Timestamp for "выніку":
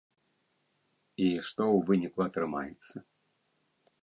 1.91-2.19